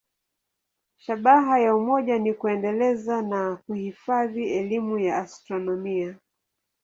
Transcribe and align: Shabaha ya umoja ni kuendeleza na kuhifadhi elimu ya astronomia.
Shabaha 0.97 1.59
ya 1.59 1.75
umoja 1.75 2.19
ni 2.19 2.33
kuendeleza 2.33 3.21
na 3.21 3.55
kuhifadhi 3.55 4.49
elimu 4.51 4.99
ya 4.99 5.17
astronomia. 5.17 6.17